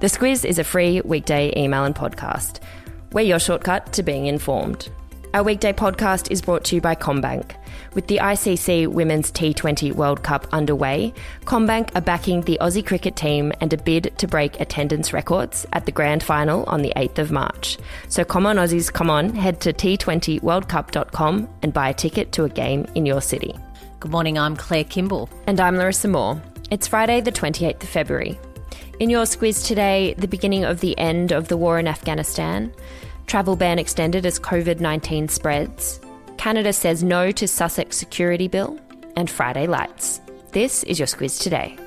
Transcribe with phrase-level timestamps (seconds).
[0.00, 2.60] The Squiz is a free weekday email and podcast.
[3.12, 4.88] We're your shortcut to being informed.
[5.34, 7.54] Our weekday podcast is brought to you by Commbank.
[7.92, 11.12] With the ICC Women's T20 World Cup underway,
[11.44, 15.84] Commbank are backing the Aussie cricket team and a bid to break attendance records at
[15.84, 17.76] the grand final on the 8th of March.
[18.08, 22.48] So come on, Aussies, come on, head to t20worldcup.com and buy a ticket to a
[22.48, 23.54] game in your city.
[24.00, 25.28] Good morning, I'm Claire Kimball.
[25.46, 26.40] And I'm Larissa Moore.
[26.70, 28.38] It's Friday, the 28th of February.
[29.00, 32.70] In your squiz today, the beginning of the end of the war in Afghanistan,
[33.26, 36.02] travel ban extended as COVID 19 spreads,
[36.36, 38.78] Canada says no to Sussex security bill,
[39.16, 40.20] and Friday Lites.
[40.52, 41.78] This is your squiz today.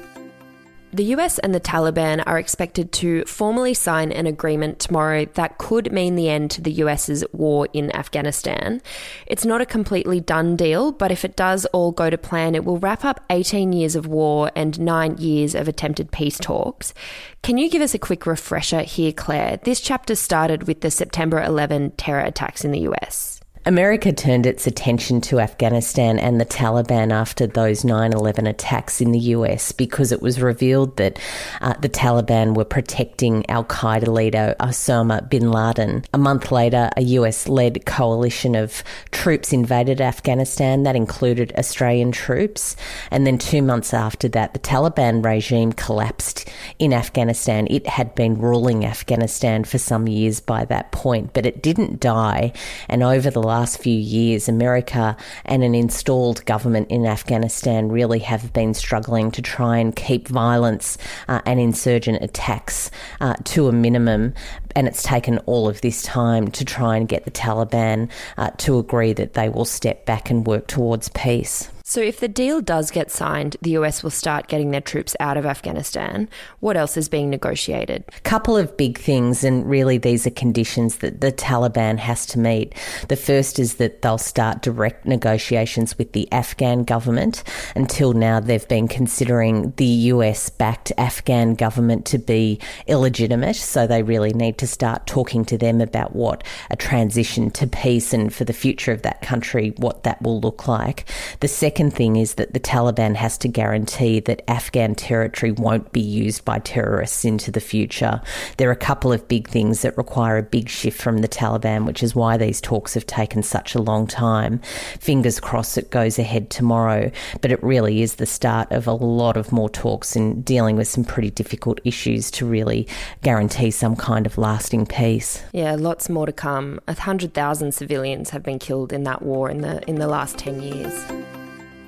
[0.94, 5.92] The US and the Taliban are expected to formally sign an agreement tomorrow that could
[5.92, 8.80] mean the end to the US's war in Afghanistan.
[9.26, 12.64] It's not a completely done deal, but if it does all go to plan, it
[12.64, 16.94] will wrap up 18 years of war and nine years of attempted peace talks.
[17.42, 19.58] Can you give us a quick refresher here, Claire?
[19.64, 23.33] This chapter started with the September 11 terror attacks in the US.
[23.66, 29.14] America turned its attention to Afghanistan and the Taliban after those 9 11 attacks in
[29.14, 31.18] the US because it was revealed that
[31.62, 36.04] uh, the Taliban were protecting Al Qaeda leader Osama bin Laden.
[36.14, 40.84] A month later, a US led coalition of troops invaded Afghanistan.
[40.84, 42.76] That included Australian troops.
[43.12, 47.68] And then two months after that, the Taliban regime collapsed in Afghanistan.
[47.70, 52.52] It had been ruling Afghanistan for some years by that point, but it didn't die.
[52.90, 55.16] And over the last few years, America
[55.46, 60.98] and an installed government in Afghanistan really have been struggling to try and keep violence
[61.28, 62.90] uh, and insurgent attacks
[63.22, 64.34] uh, to a minimum.
[64.76, 68.80] And it's taken all of this time to try and get the Taliban uh, to
[68.80, 71.70] agree that they will step back and work towards peace.
[71.86, 75.36] So, if the deal does get signed, the US will start getting their troops out
[75.36, 76.30] of Afghanistan.
[76.62, 78.06] What else is being negotiated?
[78.08, 82.40] A couple of big things, and really these are conditions that the Taliban has to
[82.40, 82.74] meet.
[83.10, 87.44] The first is that they'll start direct negotiations with the Afghan government.
[87.76, 94.04] Until now, they've been considering the US backed Afghan government to be illegitimate, so they
[94.04, 98.46] really need to start talking to them about what a transition to peace and for
[98.46, 101.06] the future of that country, what that will look like.
[101.40, 106.02] The second thing is that the Taliban has to guarantee that Afghan territory won't be
[106.02, 108.22] used by terrorists into the future.
[108.58, 111.86] There are a couple of big things that require a big shift from the Taliban,
[111.86, 114.60] which is why these talks have taken such a long time.
[115.00, 119.38] Fingers crossed it goes ahead tomorrow, but it really is the start of a lot
[119.38, 122.88] of more talks and dealing with some pretty difficult issues to really
[123.22, 125.42] guarantee some kind of lasting peace.
[125.52, 126.80] Yeah, lots more to come.
[126.88, 130.38] A hundred thousand civilians have been killed in that war in the in the last
[130.38, 130.94] ten years.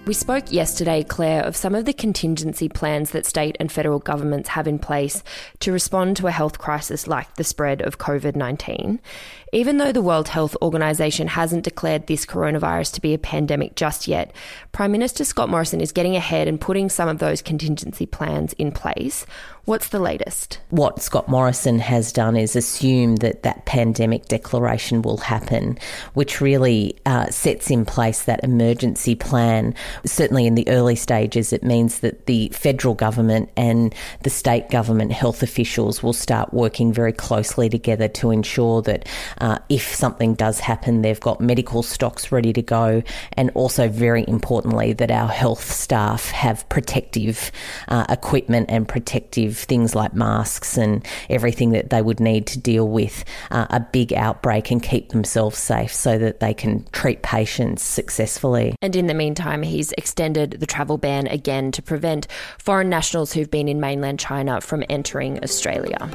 [0.08, 4.50] We spoke yesterday, Claire, of some of the contingency plans that state and federal governments
[4.50, 5.24] have in place
[5.62, 9.00] to respond to a health crisis like the spread of COVID 19.
[9.52, 14.08] Even though the World Health Organization hasn't declared this coronavirus to be a pandemic just
[14.08, 14.32] yet,
[14.74, 18.72] Prime Minister Scott Morrison is getting ahead and putting some of those contingency plans in
[18.72, 19.26] place.
[19.66, 20.60] What's the latest?
[20.70, 25.80] What Scott Morrison has done is assume that that pandemic declaration will happen,
[26.14, 29.74] which really uh, sets in place that emergency plan.
[30.06, 35.12] Certainly in the early stages, it means that the federal government and the state government
[35.12, 39.10] health officials will start working very closely together to ensure that
[39.40, 43.02] uh, if something does happen, they've got medical stocks ready to go,
[43.34, 47.52] and also very importantly, that our health staff have protective
[47.88, 52.88] uh, equipment and protective things like masks and everything that they would need to deal
[52.88, 57.84] with uh, a big outbreak and keep themselves safe so that they can treat patients
[57.84, 58.76] successfully.
[58.82, 62.28] And in the meantime, he's extended the travel ban again to prevent
[62.60, 66.10] foreign nationals who've been in mainland China from entering Australia.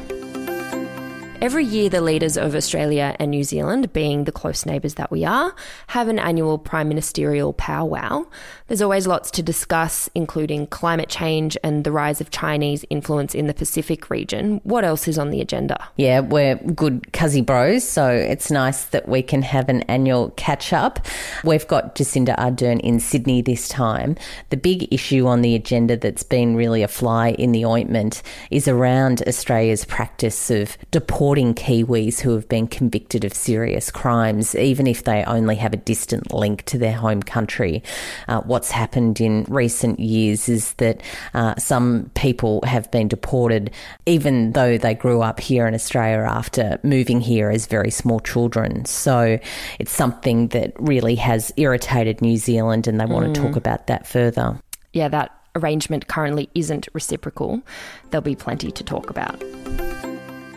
[1.42, 5.24] Every year, the leaders of Australia and New Zealand, being the close neighbours that we
[5.24, 5.54] are,
[5.86, 8.26] have an annual prime ministerial powwow.
[8.66, 13.46] There's always lots to discuss, including climate change and the rise of Chinese influence in
[13.46, 14.60] the Pacific region.
[14.64, 15.82] What else is on the agenda?
[15.96, 20.74] Yeah, we're good cuzzy bros, so it's nice that we can have an annual catch
[20.74, 21.06] up.
[21.42, 24.14] We've got Jacinda Ardern in Sydney this time.
[24.50, 28.68] The big issue on the agenda that's been really a fly in the ointment is
[28.68, 34.88] around Australia's practice of deporting deporting Kiwis who have been convicted of serious crimes, even
[34.88, 37.84] if they only have a distant link to their home country.
[38.26, 41.00] Uh, what's happened in recent years is that
[41.34, 43.70] uh, some people have been deported,
[44.06, 48.84] even though they grew up here in Australia after moving here as very small children.
[48.84, 49.38] So
[49.78, 53.34] it's something that really has irritated New Zealand, and they want mm.
[53.34, 54.58] to talk about that further.
[54.92, 57.62] Yeah, that arrangement currently isn't reciprocal.
[58.10, 59.40] There'll be plenty to talk about.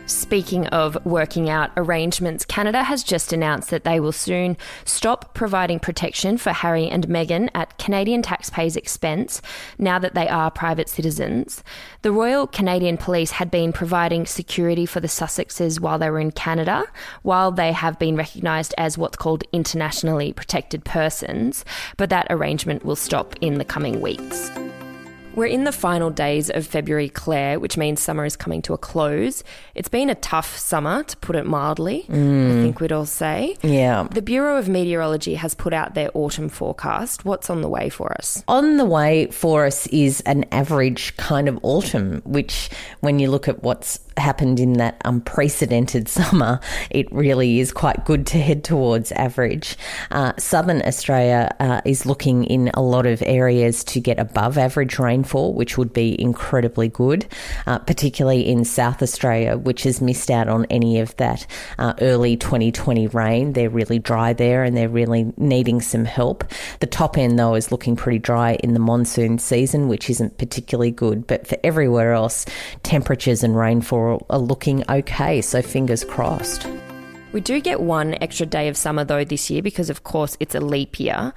[0.06, 5.80] Speaking of working out arrangements, Canada has just announced that they will soon stop providing
[5.80, 9.42] protection for Harry and Meghan at Canadian taxpayers' expense
[9.78, 11.64] now that they are private citizens.
[12.02, 16.32] The Royal Canadian Police had been providing security for the Sussexes while they were in
[16.32, 16.84] Canada,
[17.22, 21.64] while they have been recognised as what's called internationally protected persons,
[21.96, 24.52] but that arrangement will stop in the coming weeks.
[25.36, 28.78] We're in the final days of February, Claire, which means summer is coming to a
[28.78, 29.44] close.
[29.74, 32.62] It's been a tough summer, to put it mildly, I mm.
[32.62, 33.58] think we'd all say.
[33.64, 34.08] Yeah.
[34.12, 37.26] The Bureau of Meteorology has put out their autumn forecast.
[37.26, 38.44] What's on the way for us?
[38.48, 42.70] On the way for us is an average kind of autumn, which,
[43.00, 48.26] when you look at what's happened in that unprecedented summer, it really is quite good
[48.28, 49.78] to head towards average.
[50.12, 55.00] Uh, Southern Australia uh, is looking in a lot of areas to get above average
[55.00, 57.26] rainfall, which would be incredibly good,
[57.68, 61.46] uh, particularly in South Australia, which has missed out on any of that
[61.80, 63.54] uh, early 2020 rain.
[63.54, 66.44] They're really dry there and they're really needing some help.
[66.80, 70.92] The top end, though, is looking pretty dry in the monsoon season, which isn't particularly
[70.92, 71.28] good.
[71.28, 72.46] But for everywhere else,
[72.84, 75.42] temperatures and rainfall are looking okay.
[75.42, 76.68] So fingers crossed.
[77.34, 80.54] We do get one extra day of summer though this year because, of course, it's
[80.54, 81.34] a leap year.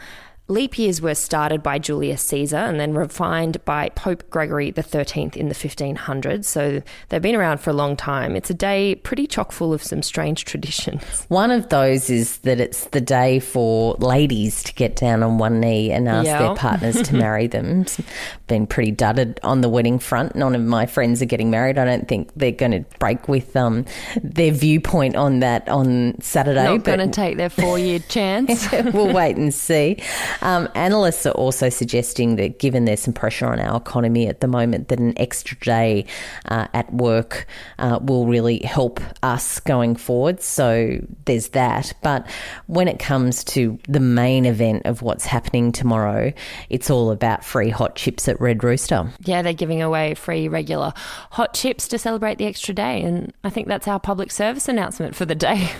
[0.48, 5.48] Leap years were started by Julius Caesar and then refined by Pope Gregory XIII in
[5.48, 8.36] the 1500s, so they've been around for a long time.
[8.36, 11.24] It's a day pretty chock full of some strange traditions.
[11.28, 15.58] One of those is that it's the day for ladies to get down on one
[15.58, 16.38] knee and ask Yeah.
[16.38, 17.80] their partners to marry them.
[17.82, 18.00] It's
[18.46, 20.36] Been pretty dudded on the wedding front.
[20.36, 21.76] None of my friends are getting married.
[21.76, 23.84] I don't think they're going to break with um,
[24.22, 26.62] their viewpoint on that on Saturday.
[26.62, 28.70] Not going to take their four year chance.
[28.92, 30.00] we'll wait and see.
[30.42, 34.48] Um, analysts are also suggesting that given there's some pressure on our economy at the
[34.48, 36.06] moment, that an extra day
[36.46, 37.46] uh, at work
[37.78, 40.42] uh, will really help us going forward.
[40.42, 41.92] So there's that.
[42.02, 42.28] But
[42.66, 46.32] when it comes to the main event of what's happening tomorrow,
[46.70, 49.10] it's all about free hot chips at Red Rooster.
[49.20, 50.92] Yeah, they're giving away free regular
[51.30, 55.14] hot chips to celebrate the extra day, and I think that's our public service announcement
[55.14, 55.70] for the day.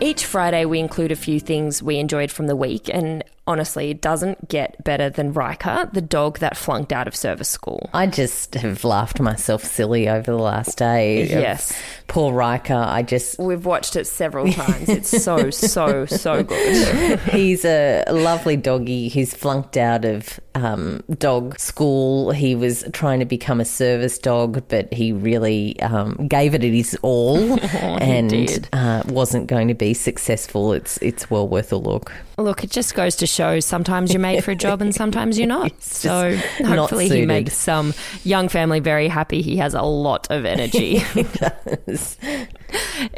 [0.00, 4.00] Each Friday, we include a few things we enjoyed from the week, and honestly, it
[4.00, 7.90] doesn't get better than Riker, the dog that flunked out of service school.
[7.94, 11.26] I just have laughed myself silly over the last day.
[11.26, 11.76] Yes.
[12.08, 12.74] Poor Riker.
[12.74, 14.88] I just We've watched it several times.
[14.88, 17.20] It's so, so, so good.
[17.20, 19.08] He's a lovely doggy.
[19.08, 22.30] He's flunked out of um, dog school.
[22.30, 26.98] He was trying to become a service dog, but he really um, gave it his
[27.02, 30.72] all and uh, wasn't going to be successful.
[30.72, 32.12] It's it's well worth a look.
[32.38, 35.46] Look, it just goes to show sometimes you're made for a job and sometimes you're
[35.48, 35.72] not.
[35.96, 39.40] So just not hopefully he makes some young family very happy.
[39.42, 41.02] He has a lot of energy.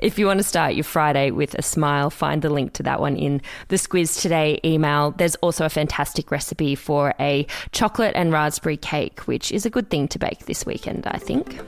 [0.03, 3.00] If you want to start your Friday with a smile, find the link to that
[3.00, 5.12] one in the Squiz Today email.
[5.12, 9.88] There's also a fantastic recipe for a chocolate and raspberry cake, which is a good
[9.88, 11.59] thing to bake this weekend, I think.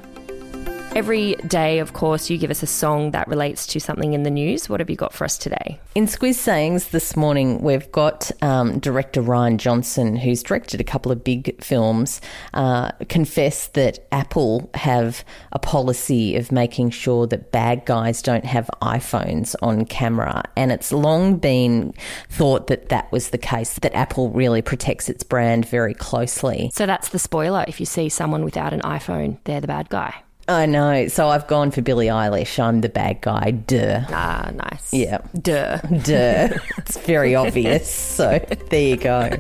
[0.97, 4.31] Every day, of course, you give us a song that relates to something in the
[4.31, 4.69] news.
[4.69, 5.79] What have you got for us today?
[5.95, 11.13] In Squiz Sayings this morning, we've got um, director Rian Johnson, who's directed a couple
[11.13, 12.21] of big films,
[12.55, 18.69] uh, confess that Apple have a policy of making sure that bad guys don't have
[18.82, 20.43] iPhones on camera.
[20.56, 21.94] And it's long been
[22.29, 26.73] thought that that was the case, that Apple really protects its brand very closely.
[26.75, 27.65] So that's the spoiler.
[27.69, 30.25] If you see someone without an iPhone, they're the bad guy.
[30.51, 31.07] I know.
[31.07, 32.59] So I've gone for Billie Eilish.
[32.59, 33.53] I'm the bad guy.
[33.53, 34.01] Duh.
[34.09, 34.93] Ah, nice.
[34.93, 35.19] Yeah.
[35.41, 35.77] Duh.
[35.77, 36.59] Duh.
[36.79, 37.89] it's very obvious.
[37.89, 39.31] So there you go.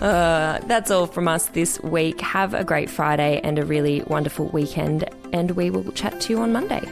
[0.00, 2.20] That's all from us this week.
[2.20, 6.40] Have a great Friday and a really wonderful weekend, and we will chat to you
[6.40, 6.82] on Monday.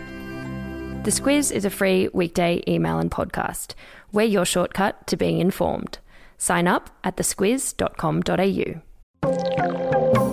[1.02, 3.74] The Squiz is a free weekday email and podcast.
[4.12, 5.98] We're your shortcut to being informed.
[6.38, 9.81] Sign up at thesquiz.com.au.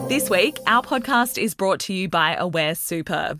[0.10, 3.40] This week, our podcast is brought to you by Aware Super.